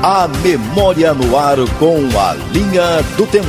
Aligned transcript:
A 0.00 0.28
memória 0.28 1.12
no 1.12 1.36
ar 1.36 1.56
com 1.76 1.96
a 2.16 2.32
linha 2.52 3.02
do 3.16 3.26
tempo. 3.26 3.48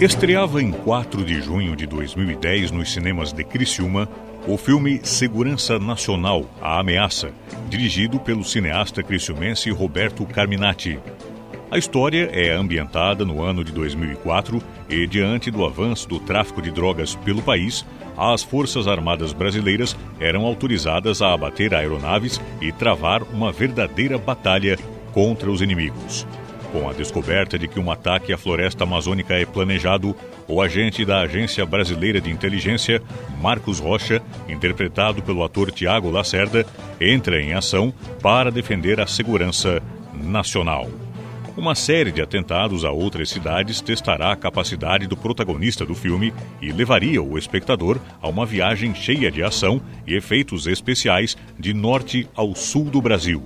Estreava 0.00 0.62
em 0.62 0.72
4 0.72 1.22
de 1.22 1.42
junho 1.42 1.76
de 1.76 1.86
2010 1.86 2.70
nos 2.70 2.94
cinemas 2.94 3.30
de 3.30 3.44
Criciúma 3.44 4.08
o 4.48 4.56
filme 4.56 5.00
Segurança 5.04 5.78
Nacional, 5.78 6.46
A 6.60 6.80
Ameaça, 6.80 7.30
dirigido 7.68 8.18
pelo 8.18 8.42
cineasta 8.42 9.02
criciumense 9.02 9.70
Roberto 9.70 10.24
Carminati. 10.24 10.98
A 11.72 11.78
história 11.78 12.28
é 12.34 12.52
ambientada 12.52 13.24
no 13.24 13.42
ano 13.42 13.64
de 13.64 13.72
2004 13.72 14.62
e, 14.90 15.06
diante 15.06 15.50
do 15.50 15.64
avanço 15.64 16.06
do 16.06 16.20
tráfico 16.20 16.60
de 16.60 16.70
drogas 16.70 17.14
pelo 17.14 17.40
país, 17.40 17.82
as 18.14 18.42
Forças 18.42 18.86
Armadas 18.86 19.32
Brasileiras 19.32 19.96
eram 20.20 20.44
autorizadas 20.44 21.22
a 21.22 21.32
abater 21.32 21.74
aeronaves 21.74 22.38
e 22.60 22.70
travar 22.72 23.22
uma 23.22 23.50
verdadeira 23.50 24.18
batalha 24.18 24.78
contra 25.14 25.50
os 25.50 25.62
inimigos. 25.62 26.26
Com 26.72 26.90
a 26.90 26.92
descoberta 26.92 27.58
de 27.58 27.66
que 27.66 27.80
um 27.80 27.90
ataque 27.90 28.34
à 28.34 28.36
floresta 28.36 28.84
amazônica 28.84 29.32
é 29.32 29.46
planejado, 29.46 30.14
o 30.46 30.60
agente 30.60 31.06
da 31.06 31.22
Agência 31.22 31.64
Brasileira 31.64 32.20
de 32.20 32.28
Inteligência, 32.28 33.02
Marcos 33.40 33.78
Rocha, 33.78 34.20
interpretado 34.46 35.22
pelo 35.22 35.42
ator 35.42 35.70
Tiago 35.70 36.10
Lacerda, 36.10 36.66
entra 37.00 37.40
em 37.40 37.54
ação 37.54 37.94
para 38.20 38.50
defender 38.50 39.00
a 39.00 39.06
segurança 39.06 39.82
nacional. 40.12 40.90
Uma 41.54 41.74
série 41.74 42.10
de 42.10 42.22
atentados 42.22 42.82
a 42.82 42.90
outras 42.90 43.28
cidades 43.28 43.82
testará 43.82 44.32
a 44.32 44.36
capacidade 44.36 45.06
do 45.06 45.14
protagonista 45.14 45.84
do 45.84 45.94
filme 45.94 46.32
e 46.62 46.72
levaria 46.72 47.22
o 47.22 47.36
espectador 47.36 47.98
a 48.22 48.28
uma 48.28 48.46
viagem 48.46 48.94
cheia 48.94 49.30
de 49.30 49.42
ação 49.42 49.80
e 50.06 50.14
efeitos 50.14 50.66
especiais 50.66 51.36
de 51.58 51.74
norte 51.74 52.26
ao 52.34 52.54
sul 52.54 52.84
do 52.84 53.02
Brasil. 53.02 53.42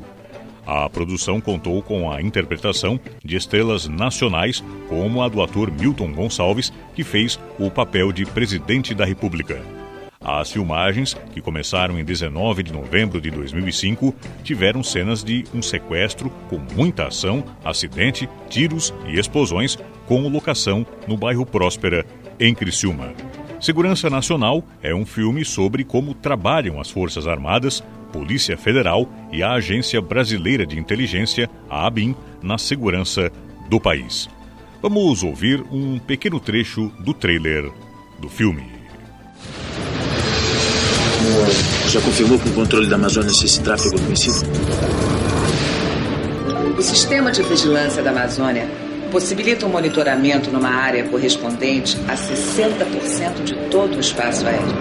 A 0.64 0.88
produção 0.88 1.40
contou 1.40 1.82
com 1.82 2.10
a 2.10 2.22
interpretação 2.22 2.98
de 3.24 3.36
estrelas 3.36 3.88
nacionais, 3.88 4.62
como 4.88 5.20
a 5.20 5.28
do 5.28 5.42
ator 5.42 5.70
Milton 5.70 6.12
Gonçalves, 6.12 6.72
que 6.94 7.02
fez 7.02 7.40
o 7.58 7.70
papel 7.70 8.12
de 8.12 8.24
presidente 8.24 8.94
da 8.94 9.04
República. 9.04 9.60
As 10.28 10.50
filmagens, 10.50 11.14
que 11.32 11.40
começaram 11.40 12.00
em 12.00 12.04
19 12.04 12.64
de 12.64 12.72
novembro 12.72 13.20
de 13.20 13.30
2005, 13.30 14.12
tiveram 14.42 14.82
cenas 14.82 15.22
de 15.22 15.44
um 15.54 15.62
sequestro 15.62 16.30
com 16.50 16.58
muita 16.74 17.06
ação, 17.06 17.44
acidente, 17.64 18.28
tiros 18.48 18.92
e 19.06 19.20
explosões, 19.20 19.78
com 20.04 20.26
locação 20.26 20.84
no 21.06 21.16
bairro 21.16 21.46
Próspera, 21.46 22.04
em 22.40 22.52
Criciúma. 22.56 23.14
Segurança 23.60 24.10
Nacional 24.10 24.64
é 24.82 24.92
um 24.92 25.06
filme 25.06 25.44
sobre 25.44 25.84
como 25.84 26.12
trabalham 26.12 26.80
as 26.80 26.90
Forças 26.90 27.28
Armadas, 27.28 27.80
Polícia 28.12 28.56
Federal 28.56 29.08
e 29.30 29.44
a 29.44 29.52
Agência 29.52 30.00
Brasileira 30.00 30.66
de 30.66 30.76
Inteligência, 30.76 31.48
a 31.70 31.86
ABIN, 31.86 32.16
na 32.42 32.58
segurança 32.58 33.30
do 33.70 33.78
país. 33.78 34.28
Vamos 34.82 35.22
ouvir 35.22 35.62
um 35.70 36.00
pequeno 36.00 36.40
trecho 36.40 36.88
do 36.98 37.14
trailer 37.14 37.70
do 38.18 38.28
filme. 38.28 38.75
Já 41.88 42.00
confirmou 42.00 42.38
com 42.38 42.48
o 42.48 42.52
controle 42.52 42.86
da 42.86 42.96
Amazônia 42.96 43.30
se 43.30 43.46
esse 43.46 43.60
tráfego 43.60 43.96
é 43.96 44.00
conhecido? 44.00 44.46
O 46.78 46.82
sistema 46.82 47.32
de 47.32 47.42
vigilância 47.42 48.02
da 48.02 48.10
Amazônia 48.10 48.68
possibilita 49.10 49.64
um 49.64 49.68
monitoramento 49.70 50.50
numa 50.50 50.68
área 50.68 51.04
correspondente 51.04 51.96
a 52.08 52.14
60% 52.14 53.44
de 53.44 53.54
todo 53.70 53.96
o 53.96 54.00
espaço 54.00 54.46
aéreo. 54.46 54.76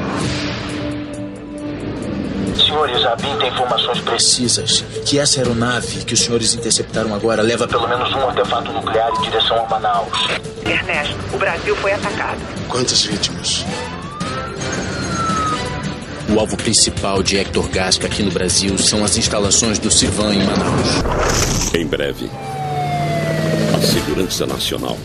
Senhores, 2.58 3.06
a 3.06 3.16
BIM 3.16 3.38
tem 3.38 3.50
informações 3.50 4.00
precisas 4.02 4.84
que 5.06 5.20
essa 5.20 5.40
aeronave 5.40 6.04
que 6.04 6.14
os 6.14 6.22
senhores 6.22 6.54
interceptaram 6.54 7.14
agora 7.14 7.42
leva 7.42 7.68
pelo 7.68 7.88
menos 7.88 8.14
um 8.14 8.28
artefato 8.28 8.72
nuclear 8.72 9.12
em 9.18 9.22
direção 9.22 9.64
a 9.66 9.70
Manaus. 9.70 10.28
Ernesto, 10.66 11.16
o 11.34 11.38
Brasil 11.38 11.76
foi 11.78 11.94
atacado. 11.94 12.40
Quantas 12.68 13.04
vítimas? 13.04 13.66
O 16.36 16.40
alvo 16.42 16.58
principal 16.58 17.24
de 17.24 17.38
Hector 17.38 17.66
Gasca 17.70 18.08
aqui 18.08 18.22
no 18.22 18.30
Brasil 18.30 18.78
são 18.78 19.06
as 19.06 19.16
instalações 19.16 19.80
do 19.80 19.90
Civan 19.90 20.36
em 20.36 20.46
Manaus. 20.46 21.02
Em 21.74 21.88
breve, 21.88 22.30
a 23.74 23.80
segurança 23.80 24.46
nacional 24.46 24.98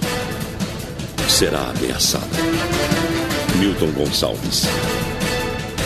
será 1.29 1.71
ameaçada. 1.71 2.27
Milton 3.61 3.93
Gonçalves, 3.93 4.65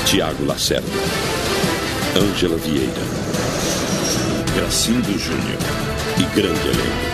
Tiago 0.07 0.47
Lacerda, 0.47 0.89
Ângela 2.17 2.57
Vieira, 2.57 2.91
Gracindo 4.57 5.19
Júnior 5.19 5.59
e 6.21 6.23
grande 6.35 6.69
elenco. 6.69 7.05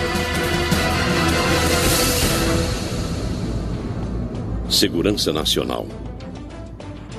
Segurança 4.70 5.32
Nacional 5.32 5.88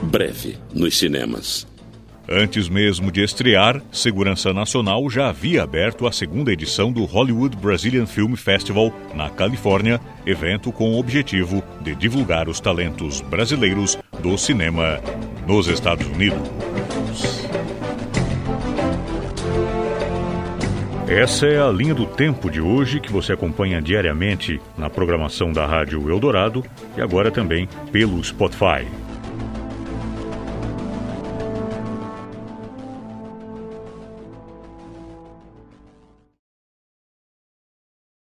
breve 0.01 0.57
nos 0.73 0.97
cinemas. 0.97 1.67
Antes 2.29 2.69
mesmo 2.69 3.12
de 3.12 3.22
estrear, 3.23 3.81
Segurança 3.91 4.53
Nacional 4.53 5.09
já 5.09 5.28
havia 5.29 5.63
aberto 5.63 6.07
a 6.07 6.12
segunda 6.12 6.51
edição 6.51 6.91
do 6.91 7.03
Hollywood 7.03 7.57
Brazilian 7.57 8.06
Film 8.06 8.35
Festival 8.35 8.94
na 9.13 9.29
Califórnia, 9.29 10.00
evento 10.25 10.72
com 10.72 10.94
o 10.94 11.00
objetivo 11.00 11.63
de 11.81 11.94
divulgar 11.94 12.47
os 12.47 12.59
talentos 12.59 13.22
brasileiros 13.22 13.97
do 14.22 14.38
cinema 14.38 15.00
nos 15.45 15.67
Estados 15.67 16.07
Unidos. 16.07 16.50
Essa 21.07 21.45
é 21.45 21.62
a 21.62 21.69
linha 21.69 21.94
do 21.94 22.06
tempo 22.06 22.50
de 22.50 22.62
hoje 22.62 23.01
que 23.01 23.12
você 23.12 23.33
acompanha 23.33 23.81
diariamente 23.81 24.62
na 24.78 24.89
programação 24.89 25.51
da 25.51 25.66
Rádio 25.66 26.09
Eldorado 26.09 26.63
e 26.95 27.01
agora 27.01 27.29
também 27.29 27.68
pelo 27.91 28.23
Spotify. 28.23 28.88